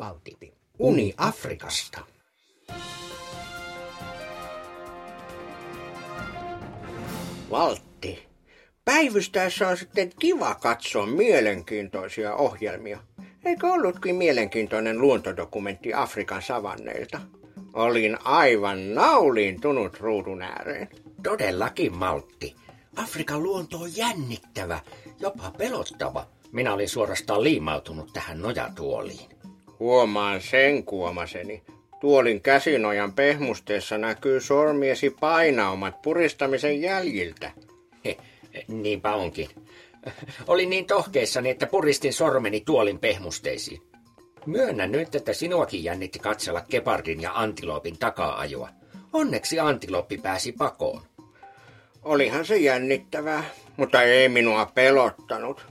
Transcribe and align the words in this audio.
Valtti. 0.00 0.52
Uni 0.78 1.14
Afrikasta. 1.16 2.00
Valtti, 7.50 8.26
päivystäessä 8.84 9.68
on 9.68 9.76
sitten 9.76 10.12
kiva 10.18 10.54
katsoa 10.54 11.06
mielenkiintoisia 11.06 12.34
ohjelmia. 12.34 12.98
Eikö 13.44 13.66
ollutkin 13.66 14.16
mielenkiintoinen 14.16 15.00
luontodokumentti 15.00 15.94
Afrikan 15.94 16.42
savanneilta? 16.42 17.20
Olin 17.72 18.18
aivan 18.24 18.94
nauliintunut 18.94 20.00
ruudun 20.00 20.42
ääreen. 20.42 20.88
Todellakin, 21.22 21.96
Maltti. 21.96 22.56
Afrikan 22.96 23.42
luonto 23.42 23.78
on 23.78 23.96
jännittävä, 23.96 24.80
jopa 25.20 25.52
pelottava. 25.58 26.26
Minä 26.52 26.74
olin 26.74 26.88
suorastaan 26.88 27.42
liimautunut 27.42 28.12
tähän 28.12 28.42
nojatuoliin. 28.42 29.37
Huomaan 29.80 30.40
sen 30.40 30.84
kuomaseni. 30.84 31.62
Tuolin 32.00 32.40
käsinojan 32.40 33.12
pehmusteessa 33.12 33.98
näkyy 33.98 34.40
sormiesi 34.40 35.10
painaumat 35.10 36.02
puristamisen 36.02 36.80
jäljiltä. 36.80 37.50
He, 38.04 38.16
niinpä 38.68 39.14
onkin. 39.14 39.48
Olin 40.46 40.70
niin 40.70 40.86
tohkeissani, 40.86 41.50
että 41.50 41.66
puristin 41.66 42.12
sormeni 42.12 42.60
tuolin 42.60 42.98
pehmusteisiin. 42.98 43.82
Myönnän 44.46 44.92
nyt, 44.92 45.14
että 45.14 45.32
sinuakin 45.32 45.84
jännitti 45.84 46.18
katsella 46.18 46.60
Kepardin 46.60 47.22
ja 47.22 47.32
Antilopin 47.34 47.98
takaa-ajoa. 47.98 48.68
Onneksi 49.12 49.60
Antiloppi 49.60 50.18
pääsi 50.18 50.52
pakoon. 50.52 51.02
Olihan 52.02 52.44
se 52.44 52.56
jännittävää, 52.56 53.44
mutta 53.76 54.02
ei 54.02 54.28
minua 54.28 54.66
pelottanut. 54.66 55.66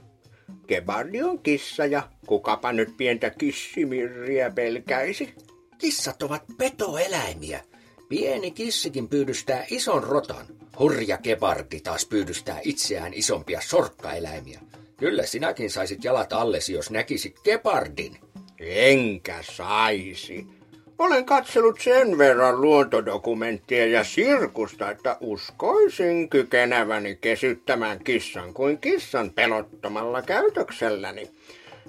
Gebardi 0.68 1.22
on 1.22 1.38
kissa 1.38 1.86
ja 1.86 2.02
kukapa 2.28 2.72
nyt 2.72 2.96
pientä 2.96 3.30
kissimirriä 3.30 4.50
pelkäisi. 4.50 5.34
Kissat 5.78 6.22
ovat 6.22 6.42
petoeläimiä. 6.58 7.60
Pieni 8.08 8.50
kissikin 8.50 9.08
pyydystää 9.08 9.64
ison 9.70 10.02
rotan. 10.02 10.46
Hurja 10.78 11.18
kebardi 11.18 11.80
taas 11.80 12.06
pyydystää 12.06 12.60
itseään 12.62 13.14
isompia 13.14 13.60
sorkkaeläimiä. 13.60 14.60
Kyllä 14.96 15.26
sinäkin 15.26 15.70
saisit 15.70 16.04
jalat 16.04 16.32
allesi, 16.32 16.72
jos 16.72 16.90
näkisit 16.90 17.36
kepardin. 17.44 18.16
Enkä 18.60 19.38
saisi. 19.42 20.46
Olen 20.98 21.24
katsellut 21.24 21.80
sen 21.80 22.18
verran 22.18 22.60
luontodokumenttia 22.60 23.86
ja 23.86 24.04
sirkusta, 24.04 24.90
että 24.90 25.16
uskoisin 25.20 26.28
kykeneväni 26.28 27.18
kesyttämään 27.20 28.04
kissan 28.04 28.54
kuin 28.54 28.78
kissan 28.78 29.30
pelottomalla 29.30 30.22
käytökselläni. 30.22 31.30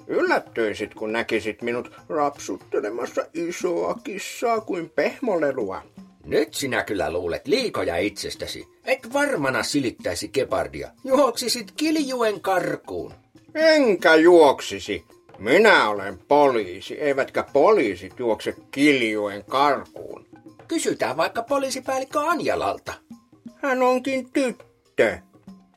Yllättyisit, 0.06 0.94
kun 0.94 1.12
näkisit 1.12 1.62
minut 1.62 1.92
rapsuttelemassa 2.08 3.26
isoa 3.34 3.94
kissaa 4.04 4.60
kuin 4.60 4.90
pehmolelua. 4.90 5.82
Nyt 6.24 6.54
sinä 6.54 6.82
kyllä 6.82 7.12
luulet 7.12 7.46
liikoja 7.46 7.96
itsestäsi. 7.96 8.68
Et 8.84 9.12
varmana 9.12 9.62
silittäisi 9.62 10.28
kepardia. 10.28 10.90
Juoksisit 11.04 11.72
kiljuen 11.76 12.40
karkuun. 12.40 13.12
Enkä 13.54 14.14
juoksisi. 14.14 15.04
Minä 15.38 15.88
olen 15.88 16.18
poliisi, 16.28 16.94
eivätkä 16.94 17.44
poliisit 17.52 18.18
juokse 18.18 18.54
kiljuen 18.70 19.44
karkuun. 19.44 20.26
Kysytään 20.68 21.16
vaikka 21.16 21.42
poliisipäällikkö 21.42 22.20
Anjalalta. 22.20 22.92
Hän 23.54 23.82
onkin 23.82 24.30
tyttö. 24.32 25.18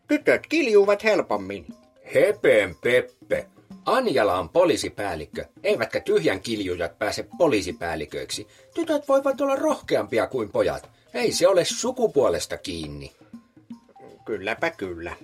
Tytöt 0.08 0.48
kiljuvat 0.48 1.04
helpommin. 1.04 1.66
Hepeen 2.14 2.76
Peppe. 2.84 3.48
Anjala 3.86 4.40
on 4.40 4.50
poliisipäällikkö, 4.50 5.46
eivätkä 5.64 6.00
tyhjän 6.00 6.42
kiljujat 6.42 7.00
pääse 7.00 7.28
poliisipäälliköiksi. 7.38 8.48
Tytöt 8.76 9.08
voivat 9.08 9.42
olla 9.42 9.56
rohkeampia 9.56 10.28
kuin 10.28 10.50
pojat. 10.50 10.90
Ei 11.14 11.32
se 11.32 11.48
ole 11.48 11.66
sukupuolesta 11.66 12.58
kiinni. 12.58 13.12
Kylläpä 14.26 14.70
kyllä. 14.70 15.16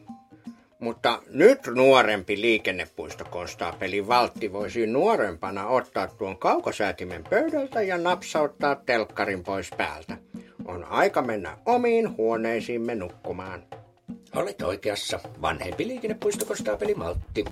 Mutta 0.79 1.21
nyt 1.29 1.59
nuorempi 1.67 2.41
liikennepuistokonstaapeli 2.41 4.07
Valtti 4.07 4.53
voisi 4.53 4.87
nuorempana 4.87 5.67
ottaa 5.67 6.07
tuon 6.07 6.37
kaukosäätimen 6.37 7.23
pöydältä 7.29 7.81
ja 7.81 7.97
napsauttaa 7.97 8.75
telkkarin 8.75 9.43
pois 9.43 9.69
päältä. 9.77 10.17
On 10.65 10.83
aika 10.83 11.21
mennä 11.21 11.57
omiin 11.65 12.17
huoneisiimme 12.17 12.95
nukkumaan. 12.95 13.63
Olet 14.35 14.61
oikeassa. 14.61 15.19
Vanhempi 15.41 15.87
liikennepuistokonstaapeli 15.87 16.95
Maltti. 16.95 17.45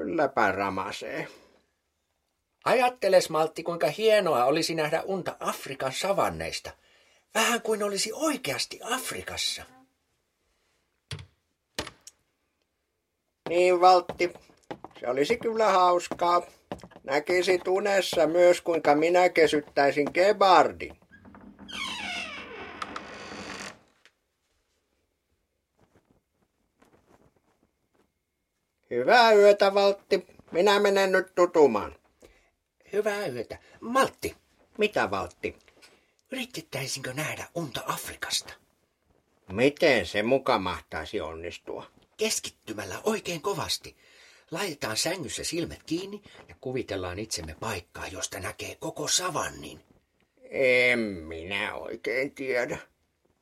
Kylläpä 0.00 0.52
ramasee. 0.52 1.28
Ajatteles, 2.64 3.30
Maltti, 3.30 3.62
kuinka 3.62 3.86
hienoa 3.86 4.44
olisi 4.44 4.74
nähdä 4.74 5.02
unta 5.02 5.36
Afrikan 5.40 5.92
savanneista. 5.92 6.70
Vähän 7.34 7.62
kuin 7.62 7.82
olisi 7.82 8.12
oikeasti 8.12 8.80
Afrikassa. 8.90 9.62
Niin, 13.48 13.80
Valtti. 13.80 14.32
Se 15.00 15.08
olisi 15.08 15.36
kyllä 15.36 15.68
hauskaa. 15.68 16.42
Näkisit 17.04 17.68
unessa 17.68 18.26
myös, 18.26 18.60
kuinka 18.60 18.94
minä 18.94 19.28
kesyttäisin 19.28 20.12
kebardin. 20.12 20.96
Hyvää 28.90 29.32
yötä, 29.32 29.74
Valtti. 29.74 30.26
Minä 30.52 30.78
menen 30.80 31.12
nyt 31.12 31.34
tutumaan. 31.34 31.96
Hyvää 32.92 33.26
yötä. 33.26 33.58
Maltti, 33.80 34.36
Mitä, 34.78 35.10
Valtti? 35.10 35.56
yritettäisinkö 36.32 37.12
nähdä 37.14 37.46
unta 37.54 37.82
Afrikasta? 37.86 38.52
Miten 39.52 40.06
se 40.06 40.22
muka 40.22 40.58
mahtaisi 40.58 41.20
onnistua? 41.20 41.86
Keskittymällä 42.16 43.00
oikein 43.04 43.40
kovasti. 43.42 43.96
Laitetaan 44.50 44.96
sängyssä 44.96 45.44
silmät 45.44 45.82
kiinni 45.86 46.22
ja 46.48 46.54
kuvitellaan 46.60 47.18
itsemme 47.18 47.56
paikkaa, 47.60 48.08
josta 48.08 48.40
näkee 48.40 48.74
koko 48.80 49.08
savannin. 49.08 49.80
En 50.50 50.98
minä 50.98 51.74
oikein 51.74 52.34
tiedä. 52.34 52.78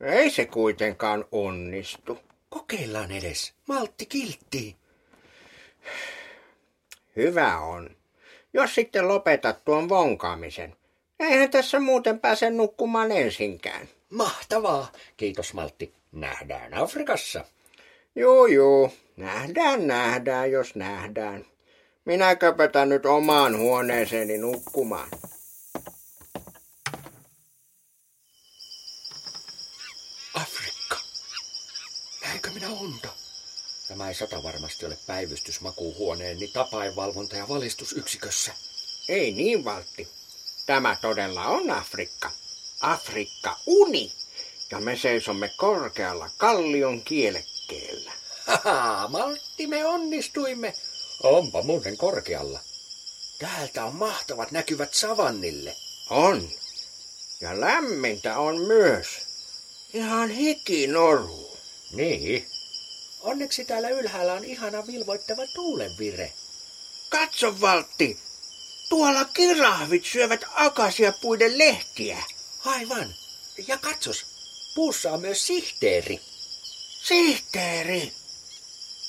Ei 0.00 0.30
se 0.30 0.46
kuitenkaan 0.46 1.24
onnistu. 1.32 2.18
Kokeillaan 2.48 3.12
edes. 3.12 3.54
Maltti 3.68 4.06
kilttiin. 4.06 4.76
Hyvä 7.16 7.58
on. 7.58 7.96
Jos 8.52 8.74
sitten 8.74 9.08
lopetat 9.08 9.64
tuon 9.64 9.88
vonkaamisen. 9.88 10.76
Eihän 11.20 11.50
tässä 11.50 11.80
muuten 11.80 12.20
pääse 12.20 12.50
nukkumaan 12.50 13.12
ensinkään. 13.12 13.88
Mahtavaa. 14.10 14.92
Kiitos 15.16 15.54
Maltti. 15.54 15.94
Nähdään 16.12 16.74
Afrikassa. 16.74 17.44
Juu, 18.16 18.46
juu. 18.46 18.92
Nähdään, 19.16 19.86
nähdään, 19.86 20.50
jos 20.50 20.74
nähdään. 20.74 21.44
Minä 22.04 22.36
köpötän 22.36 22.88
nyt 22.88 23.06
omaan 23.06 23.58
huoneeseeni 23.58 24.38
nukkumaan. 24.38 25.08
Afrikka. 30.34 30.96
Näinkö 32.24 32.50
minä 32.50 32.68
unta? 32.68 33.17
Tämä 33.98 34.08
ei 34.08 34.14
sata 34.14 34.42
varmasti 34.42 34.86
ole 34.86 34.98
päivystys 35.06 35.60
makuuhuoneeni 35.60 36.48
tapainvalvonta- 36.48 37.36
ja 37.36 37.48
valistusyksikössä. 37.48 38.54
Ei 39.08 39.32
niin, 39.32 39.64
Valtti. 39.64 40.08
Tämä 40.66 40.96
todella 41.00 41.44
on 41.44 41.70
Afrikka. 41.70 42.30
Afrikka 42.80 43.56
uni. 43.66 44.12
Ja 44.70 44.80
me 44.80 44.96
seisomme 44.96 45.50
korkealla 45.56 46.30
kallion 46.36 47.02
kielekkeellä. 47.02 48.12
Haha, 48.46 49.08
Maltti, 49.08 49.66
me 49.66 49.86
onnistuimme. 49.86 50.74
Onpa 51.22 51.62
muuten 51.62 51.96
korkealla. 51.96 52.60
Täältä 53.38 53.84
on 53.84 53.94
mahtavat 53.94 54.50
näkyvät 54.50 54.94
savannille. 54.94 55.76
On. 56.10 56.48
Ja 57.40 57.60
lämmintä 57.60 58.38
on 58.38 58.60
myös. 58.60 59.08
Ihan 59.92 60.28
hikinoru. 60.28 61.56
Niin. 61.92 62.57
Onneksi 63.28 63.64
täällä 63.64 63.88
ylhäällä 63.88 64.32
on 64.32 64.44
ihana 64.44 64.86
vilvoittava 64.86 65.46
tuulenvire. 65.46 66.32
Katso, 67.08 67.60
Valtti. 67.60 68.18
Tuolla 68.88 69.24
kirahvit 69.24 70.04
syövät 70.04 70.44
akasia 70.54 71.12
puiden 71.12 71.58
lehtiä. 71.58 72.24
Aivan. 72.64 73.14
Ja 73.66 73.78
katsos, 73.78 74.26
puussa 74.74 75.12
on 75.12 75.20
myös 75.20 75.46
sihteeri. 75.46 76.20
Sihteeri. 77.02 78.12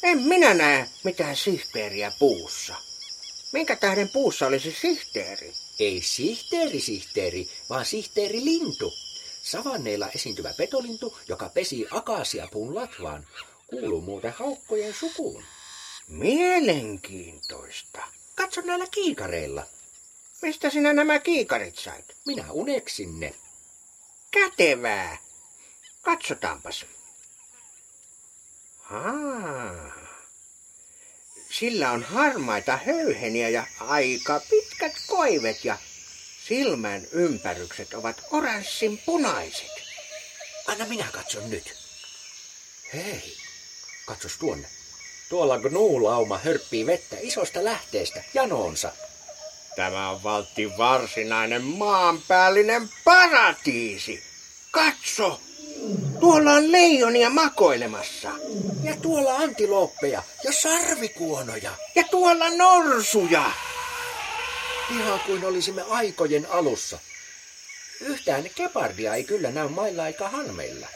En 0.04 0.18
minä 0.19 0.54
näe 0.54 0.89
mitään 1.04 1.36
sihteeriä 1.36 2.12
puussa. 2.19 2.75
Minkä 3.51 3.75
tähden 3.75 4.10
puussa 4.10 4.48
olisi 4.48 4.77
sihteeri? 4.81 5.54
Ei 5.80 6.01
sihteeri 6.01 6.81
sihteeri, 6.81 7.50
vaan 7.69 7.86
sihteeri 7.86 8.45
lintu. 8.45 8.94
Savanneilla 9.44 10.10
esiintyvä 10.16 10.54
petolintu, 10.57 11.18
joka 11.27 11.50
pesi 11.50 11.88
akaasiapuun 11.92 12.75
latvaan, 12.75 13.27
kuuluu 13.69 14.01
muuten 14.01 14.31
haukkojen 14.31 14.94
sukuun. 14.94 15.44
Mielenkiintoista. 16.07 18.04
Katso 18.36 18.62
näillä 18.62 18.88
kiikareilla. 18.92 19.66
Mistä 20.42 20.69
sinä 20.69 20.94
nämä 20.94 21.19
kiikarit 21.19 21.77
sait? 21.77 22.06
Minä 22.25 22.51
uneksin 22.51 23.19
ne. 23.19 23.36
Kätevää. 24.31 25.18
Katsotaanpas. 26.01 26.86
Haa. 28.77 29.92
Sillä 31.51 31.92
on 31.92 32.04
harmaita 32.04 32.80
höyheniä 32.86 33.50
ja 33.50 33.68
aika 33.80 34.42
pitkät 34.50 34.94
koivet 35.07 35.66
ja 35.66 35.77
silmän 36.48 37.07
ympärykset 37.12 37.94
ovat 37.94 38.21
oranssin 38.31 38.98
punaiset. 39.06 39.71
Anna 40.68 40.86
minä 40.86 41.07
katson 41.12 41.50
nyt. 41.50 41.74
Hei, 42.94 43.38
katsos 44.09 44.38
tuonne. 44.38 44.67
Tuolla 45.29 45.59
gnuulauma 45.59 46.38
hörppii 46.38 46.85
vettä 46.85 47.15
isosta 47.19 47.63
lähteestä 47.63 48.23
janoonsa. 48.33 48.91
Tämä 49.75 50.09
on 50.09 50.23
Valtti 50.23 50.77
varsinainen 50.77 51.63
maanpäällinen 51.63 52.89
paratiisi. 53.03 54.23
Katso! 54.71 55.41
Tuolla 56.19 56.51
on 56.51 56.71
leijonia 56.71 57.29
makoilemassa. 57.29 58.29
Ja 58.83 58.95
tuolla 59.01 59.35
antilooppeja 59.35 60.23
ja 60.44 60.51
sarvikuonoja. 60.51 61.71
Ja 61.95 62.03
tuolla 62.11 62.50
norsuja. 62.50 63.51
Ihan 65.00 65.19
kuin 65.19 65.45
olisimme 65.45 65.81
aikojen 65.89 66.47
alussa. 66.51 67.00
Yhtään 68.01 68.50
kepardia 68.56 69.15
ei 69.15 69.23
kyllä 69.23 69.51
näy 69.51 69.67
mailla 69.67 70.07
eikä 70.07 70.29
halmeilla. 70.29 70.88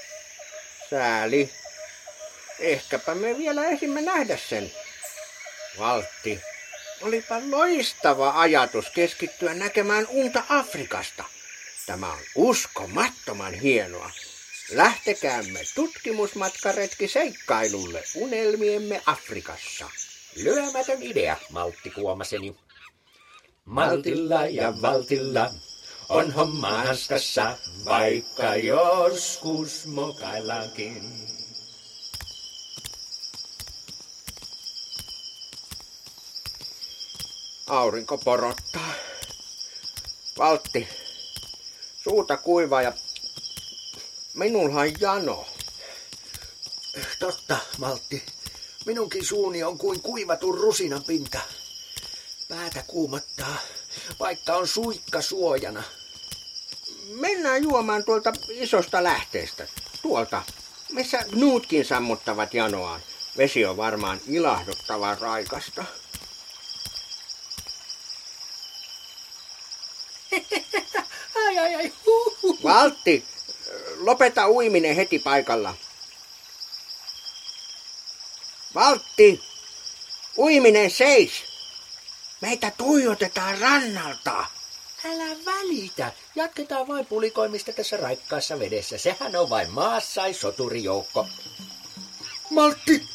Sääli. 0.90 1.63
Ehkäpä 2.64 3.16
me 3.16 3.38
vielä 3.38 3.66
ehdimme 3.66 4.02
nähdä 4.02 4.38
sen. 4.50 4.72
Valtti, 5.80 6.40
olipa 7.02 7.36
loistava 7.50 8.42
ajatus 8.42 8.90
keskittyä 8.90 9.54
näkemään 9.54 10.08
unta 10.10 10.44
Afrikasta. 10.50 11.24
Tämä 11.86 12.12
on 12.12 12.20
uskomattoman 12.36 13.54
hienoa. 13.54 14.12
Lähtekäämme 14.72 15.60
tutkimusmatkaretki 15.76 17.08
seikkailulle 17.08 18.04
unelmiemme 18.16 19.02
Afrikassa. 19.06 19.90
Lyömätön 20.36 21.04
idea, 21.04 21.38
Maltti 21.50 21.90
kuomaseni. 21.90 22.56
Maltilla 23.66 24.46
ja 24.46 24.74
valtilla 24.82 25.50
on 26.10 26.32
homma 26.32 26.70
hanskassa, 26.70 27.58
vaikka 27.86 28.56
joskus 28.56 29.86
mokaillaankin. 29.86 31.33
Aurinko 37.74 38.18
porottaa. 38.18 38.94
Valtti, 40.38 40.88
suuta 42.04 42.38
kuivaa 42.38 42.82
ja 42.82 42.94
minulla 44.34 44.82
on 44.82 44.92
jano. 45.00 45.46
Totta, 47.20 47.58
Maltti. 47.78 48.24
Minunkin 48.86 49.26
suuni 49.26 49.64
on 49.64 49.78
kuin 49.78 50.02
kuivatun 50.02 50.58
rusinan 50.58 51.04
pinta. 51.04 51.40
Päätä 52.50 52.84
kuumattaa, 52.88 53.56
vaikka 54.20 54.56
on 54.56 54.68
suikka 54.68 55.22
suojana. 55.22 55.84
Mennään 57.08 57.64
juomaan 57.64 58.04
tuolta 58.04 58.34
isosta 58.50 59.04
lähteestä. 59.04 59.68
Tuolta, 60.02 60.42
missä 60.92 61.26
nuutkin 61.32 61.86
sammuttavat 61.86 62.54
janoaan. 62.54 63.02
Vesi 63.38 63.66
on 63.66 63.78
varmaan 63.78 64.22
ilahduttava 64.28 65.16
raikasta. 65.16 65.86
Ai, 71.64 71.76
ai. 71.76 71.94
Valtti, 72.64 73.26
lopeta 73.98 74.50
uiminen 74.50 74.96
heti 74.96 75.20
paikalla. 75.20 75.74
Valtti, 78.76 79.44
uiminen 80.38 80.92
seis. 80.92 81.32
Meitä 82.42 82.72
tuijotetaan 82.78 83.60
rannalta. 83.60 84.46
Älä 85.06 85.36
välitä. 85.46 86.12
Jatketaan 86.36 86.88
vain 86.88 87.06
pulikoimista 87.06 87.74
tässä 87.74 87.98
raikkaassa 87.98 88.60
vedessä. 88.60 88.98
Sehän 88.98 89.36
on 89.36 89.50
vain 89.50 89.72
maassai 89.72 90.34
soturijoukko. 90.34 91.28
Maltti! 92.50 93.08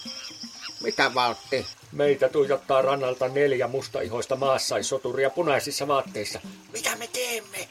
Mitä 0.81 1.15
Valtti? 1.15 1.67
Meitä 1.93 2.29
tuijottaa 2.29 2.83
rannalta 2.83 3.29
neljä 3.29 3.69
mustaihoista 3.69 4.37
maassaisoturia 4.37 5.31
punaisissa 5.31 5.89
vaatteissa. 5.89 6.41
Mitä 6.73 6.97
me 6.97 7.06
teemme? 7.06 7.68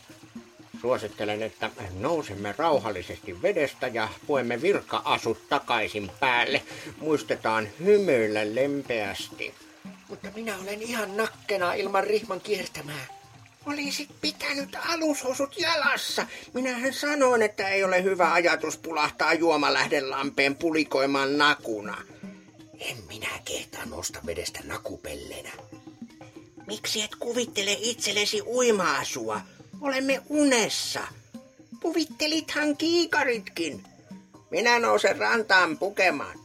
Suosittelen, 0.87 1.43
että 1.43 1.71
nousemme 1.99 2.55
rauhallisesti 2.57 3.41
vedestä 3.41 3.87
ja 3.87 4.09
puemme 4.27 4.61
virka-asut 4.61 5.49
takaisin 5.49 6.11
päälle. 6.19 6.61
Muistetaan 6.97 7.67
hymyillä 7.79 8.55
lempeästi. 8.55 9.53
Mutta 10.09 10.27
minä 10.35 10.57
olen 10.57 10.81
ihan 10.81 11.17
nakkena 11.17 11.73
ilman 11.73 12.03
rihman 12.03 12.41
kiertämää. 12.41 13.05
Olisit 13.65 14.09
pitänyt 14.21 14.69
alushousut 14.89 15.59
jalassa. 15.59 16.27
Minähän 16.53 16.93
sanoin, 16.93 17.41
että 17.41 17.69
ei 17.69 17.83
ole 17.83 18.03
hyvä 18.03 18.33
ajatus 18.33 18.77
pulahtaa 18.77 19.33
juomalähdelampeen 19.33 20.55
pulikoimaan 20.55 21.37
nakuna. 21.37 21.97
En 22.79 22.97
minä 23.07 23.29
kehtaa 23.45 23.85
nousta 23.85 24.19
vedestä 24.25 24.59
nakupellenä. 24.63 25.51
Miksi 26.67 27.01
et 27.01 27.15
kuvittele 27.19 27.77
itsellesi 27.79 28.41
uima-asua? 28.41 29.41
Olemme 29.81 30.21
unessa. 30.29 31.07
Kuvittelithan 31.81 32.77
kiikaritkin. 32.77 33.83
Minä 34.49 34.79
nousen 34.79 35.17
rantaan 35.17 35.77
pukemaan. 35.77 36.39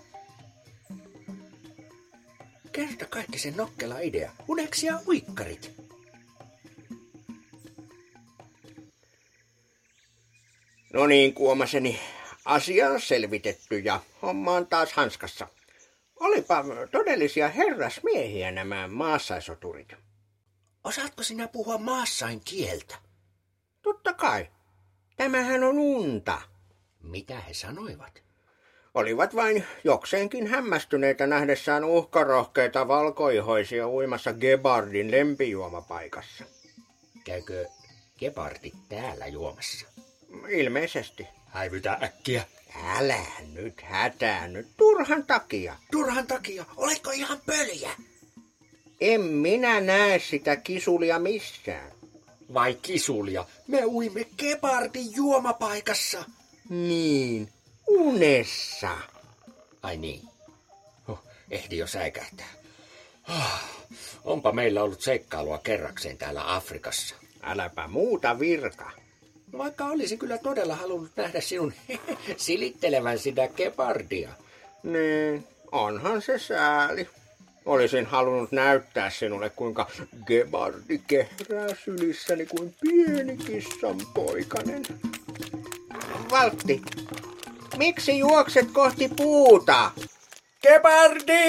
Kerta 2.72 3.06
kaikki 3.06 3.38
sen 3.38 3.56
nokkela 3.56 3.98
idea. 3.98 4.32
Uneksia 4.48 4.98
uikkarit. 5.08 5.70
No 10.92 11.06
niin, 11.06 11.34
kuomaseni. 11.34 12.00
Asia 12.44 12.90
on 12.90 13.00
selvitetty 13.00 13.78
ja 13.78 14.00
homma 14.22 14.52
on 14.52 14.66
taas 14.66 14.92
hanskassa. 14.92 15.48
Olipa 16.20 16.64
todellisia 16.90 17.48
herrasmiehiä 17.48 18.50
nämä 18.50 18.88
maassaisoturit. 18.88 19.88
Osaatko 20.84 21.22
sinä 21.22 21.48
puhua 21.48 21.78
maassain 21.78 22.40
kieltä? 22.44 23.01
Totta 23.82 24.12
kai. 24.12 24.48
Tämähän 25.16 25.64
on 25.64 25.78
unta. 25.78 26.42
Mitä 27.02 27.40
he 27.40 27.54
sanoivat? 27.54 28.22
Olivat 28.94 29.36
vain 29.36 29.64
jokseenkin 29.84 30.46
hämmästyneitä 30.46 31.26
nähdessään 31.26 31.84
uhkarohkeita 31.84 32.88
valkoihoisia 32.88 33.88
uimassa 33.88 34.32
Gebardin 34.32 35.10
lempijuomapaikassa. 35.10 36.44
Käykö 37.24 37.66
Gepardi 38.18 38.72
täällä 38.88 39.26
juomassa? 39.26 39.86
Ilmeisesti. 40.48 41.26
Häivytä 41.46 41.98
äkkiä. 42.02 42.44
Älä 42.98 43.20
nyt 43.52 43.82
hätäänny, 43.82 44.66
turhan 44.76 45.26
takia. 45.26 45.76
Turhan 45.90 46.26
takia, 46.26 46.64
oletko 46.76 47.10
ihan 47.10 47.38
pöliä? 47.46 47.90
En 49.00 49.20
minä 49.20 49.80
näe 49.80 50.18
sitä 50.18 50.56
kisulia 50.56 51.18
missään. 51.18 51.92
Vai 52.54 52.74
kisulia? 52.74 53.44
Me 53.66 53.84
uimme 53.84 54.26
Gebardin 54.38 55.16
juomapaikassa. 55.16 56.24
Niin, 56.68 57.48
unessa. 57.88 58.98
Ai 59.82 59.96
niin. 59.96 60.22
Huh, 61.08 61.18
ehdi 61.50 61.78
jo 61.78 61.86
säikähtää. 61.86 62.48
Ah, 63.28 63.64
onpa 64.24 64.52
meillä 64.52 64.82
ollut 64.82 65.00
seikkailua 65.00 65.58
kerrakseen 65.58 66.18
täällä 66.18 66.54
Afrikassa. 66.54 67.14
Äläpä 67.42 67.88
muuta 67.88 68.38
virka. 68.38 68.90
Vaikka 69.58 69.84
olisin 69.84 70.18
kyllä 70.18 70.38
todella 70.38 70.76
halunnut 70.76 71.12
nähdä 71.16 71.40
sinun 71.40 71.72
silittelevän 72.36 73.18
sitä 73.18 73.48
kepardia. 73.48 74.30
Niin, 74.82 75.46
onhan 75.72 76.22
se 76.22 76.38
sääli. 76.38 77.08
Olisin 77.66 78.06
halunnut 78.06 78.52
näyttää 78.52 79.10
sinulle, 79.10 79.50
kuinka 79.50 79.90
Gebardi 80.26 80.98
kehrää 81.06 81.68
sylissäni 81.84 82.46
kuin 82.46 82.74
pieni 82.80 83.36
kissan 83.36 83.96
poikanen. 84.14 84.82
Valtti, 86.30 86.82
miksi 87.76 88.18
juokset 88.18 88.70
kohti 88.72 89.08
puuta? 89.16 89.90
Gepardi! 90.62 91.42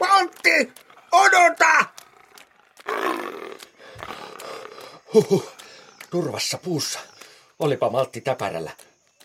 Valtti, 0.00 0.72
odota! 1.12 1.84
Huhhuh. 5.14 5.56
Turvassa 6.10 6.58
puussa. 6.58 6.98
Olipa 7.58 7.90
Maltti 7.90 8.20
täpärällä. 8.20 8.70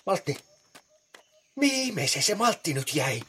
Maltti. 0.06 0.51
Mihin 1.56 2.08
se 2.08 2.22
se 2.22 2.36
Maltti 2.36 2.74
nyt 2.74 2.96
jäi? 2.96 3.22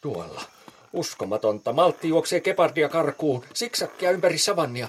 Tuolla. 0.00 0.42
Uskomatonta. 0.92 1.72
Maltti 1.72 2.08
juoksee 2.08 2.40
kepardia 2.40 2.88
karkuun. 2.88 3.44
Siksakkia 3.54 4.10
ympäri 4.10 4.38
savannia. 4.38 4.88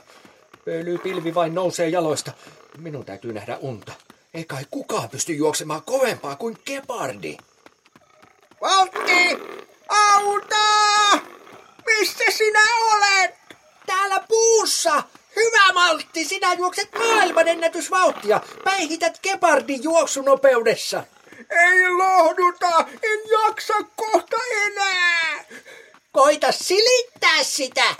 pilvi 1.04 1.36
vain 1.36 1.56
nousee 1.56 1.90
jaloista. 1.90 2.32
Minun 2.78 3.06
täytyy 3.06 3.34
nähdä 3.34 3.58
unta. 3.58 3.94
Ei 4.34 4.46
kai 4.46 4.66
kukaan 4.72 5.10
pysty 5.10 5.34
juoksemaan 5.34 5.82
kovempaa 5.82 6.36
kuin 6.36 6.58
kepardi. 6.66 7.38
Valtti! 8.62 9.40
Auta! 9.90 11.20
Missä 11.86 12.24
sinä 12.38 12.64
olet? 12.94 13.36
Täällä 13.86 14.20
puussa! 14.30 15.04
Maltti, 16.24 16.36
sinä 16.36 16.54
juokset 16.54 16.90
maailman 16.94 17.48
ennätysvauhtia. 17.48 18.42
Päihität 18.64 19.20
kepardin 19.22 19.84
juoksunopeudessa. 19.84 21.04
Ei 21.50 21.90
lohduta, 21.90 22.86
en 23.04 23.20
jaksa 23.30 23.74
kohta 23.96 24.38
enää. 24.66 25.46
Koita 26.12 26.52
silittää 26.52 27.44
sitä. 27.44 27.96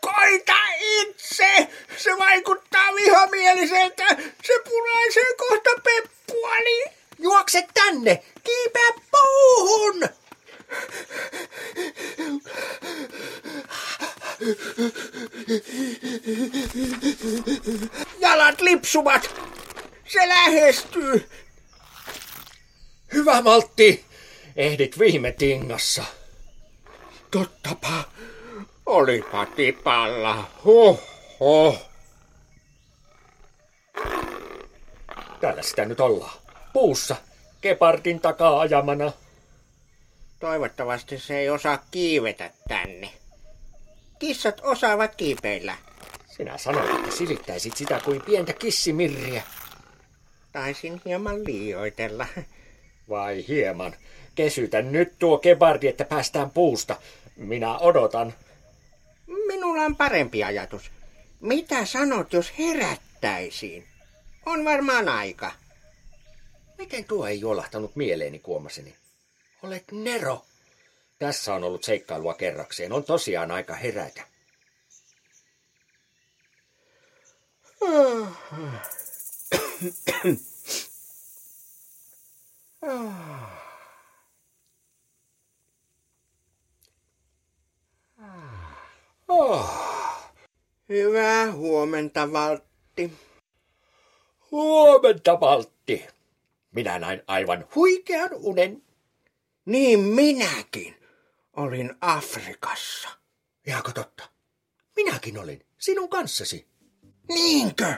Koita 0.00 0.56
itse! 0.80 1.68
Se 1.96 2.18
vaikuttaa 2.18 2.94
vihamieliseltä. 2.94 4.06
Se 4.44 4.52
punaisee 4.64 5.34
kohta 5.36 5.70
peppuani. 5.84 6.84
Juokse 7.18 7.66
tänne! 7.74 8.22
Kiipeä 8.44 8.92
puuhun! 9.10 10.08
Jalat 18.20 18.60
lipsuvat! 18.60 19.34
Se 20.06 20.28
lähestyy! 20.28 21.28
Hyvä 23.12 23.42
Maltti! 23.42 24.04
Ehdit 24.56 24.98
viime 24.98 25.32
tingassa. 25.32 26.04
Tottapa. 27.30 28.04
Olipa 28.86 29.46
tipalla. 29.46 30.50
Huh, 30.64 31.00
huh. 31.40 31.78
Täällä 35.40 35.62
sitä 35.62 35.84
nyt 35.84 36.00
ollaan. 36.00 36.38
Puussa. 36.72 37.16
Kepardin 37.60 38.20
takaa 38.20 38.60
ajamana. 38.60 39.12
Toivottavasti 40.40 41.18
se 41.18 41.38
ei 41.38 41.50
osaa 41.50 41.84
kiivetä 41.90 42.50
tänne. 42.68 43.12
Kissat 44.18 44.60
osaavat 44.64 45.14
kiipeillä. 45.14 45.76
Sinä 46.36 46.58
sanoit, 46.58 46.94
että 46.94 47.16
silittäisit 47.16 47.76
sitä 47.76 48.00
kuin 48.04 48.22
pientä 48.22 48.52
kissimirriä. 48.52 49.42
Taisin 50.52 51.00
hieman 51.04 51.44
liioitella. 51.44 52.26
Vai 53.08 53.44
hieman. 53.48 53.94
Kesytä 54.34 54.82
nyt 54.82 55.12
tuo 55.18 55.38
kebardi, 55.38 55.88
että 55.88 56.04
päästään 56.04 56.50
puusta. 56.50 56.96
Minä 57.36 57.78
odotan. 57.78 58.34
Minulla 59.26 59.82
on 59.82 59.96
parempi 59.96 60.44
ajatus. 60.44 60.90
Mitä 61.40 61.84
sanot, 61.84 62.32
jos 62.32 62.52
herättäisiin? 62.58 63.84
On 64.46 64.64
varmaan 64.64 65.08
aika. 65.08 65.52
Miten 66.78 67.04
tuo 67.04 67.26
ei 67.26 67.40
juolahtanut 67.40 67.96
mieleeni, 67.96 68.38
kuomaseni? 68.38 68.94
Olet 69.62 69.84
Nero. 69.92 70.44
Tässä 71.18 71.54
on 71.54 71.64
ollut 71.64 71.84
seikkailua 71.84 72.34
kerrakseen. 72.34 72.92
On 72.92 73.04
tosiaan 73.04 73.50
aika 73.50 73.74
herätä. 73.74 74.22
Oh. 89.28 89.70
Hyvää 90.88 91.52
huomenta, 91.52 92.32
Valtti. 92.32 93.12
Huomenta, 94.50 95.40
Valtti. 95.40 96.06
Minä 96.72 96.98
näin 96.98 97.22
aivan 97.26 97.68
huikean 97.74 98.30
unen. 98.34 98.82
Niin 99.64 100.00
minäkin 100.00 100.97
olin 101.58 101.94
Afrikassa. 102.00 103.08
Jääkö 103.66 103.92
totta? 103.92 104.28
Minäkin 104.96 105.38
olin 105.38 105.60
sinun 105.78 106.08
kanssasi. 106.08 106.66
Niinkö? 107.28 107.94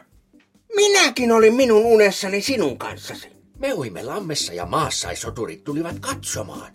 Minäkin 0.76 1.32
olin 1.32 1.54
minun 1.54 1.84
unessani 1.84 2.42
sinun 2.42 2.78
kanssasi. 2.78 3.28
Me 3.58 3.74
uimme 3.74 4.02
lammessa 4.02 4.52
ja 4.52 4.66
maassaissoturit 4.66 5.64
tulivat 5.64 5.98
katsomaan. 5.98 6.72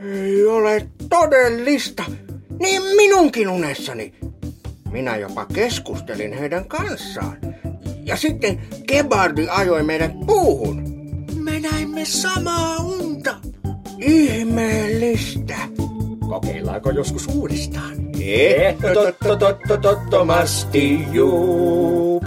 Ei 0.00 0.46
ole 0.46 0.88
todellista. 1.08 2.04
Niin 2.60 2.82
minunkin 2.82 3.48
unessani. 3.48 4.14
Minä 4.90 5.16
jopa 5.16 5.46
keskustelin 5.46 6.32
heidän 6.32 6.68
kanssaan. 6.68 7.38
Ja 8.04 8.16
sitten 8.16 8.66
Kebardi 8.86 9.48
ajoi 9.48 9.82
meidät 9.82 10.12
puuhun. 10.26 10.82
Me 11.34 11.60
näimme 11.60 12.04
samaa 12.04 12.76
unta. 12.76 13.36
Ihmeellistä. 13.98 15.73
Kokeillaanko 16.34 16.90
joskus 16.90 17.26
uudestaan? 17.26 17.96
Ehdottomasti 18.20 20.98
juu. 21.12 22.24